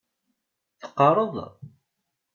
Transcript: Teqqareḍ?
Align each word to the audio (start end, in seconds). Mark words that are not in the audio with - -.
Teqqareḍ? 0.79 1.35